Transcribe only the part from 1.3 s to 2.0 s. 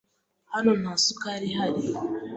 ihari.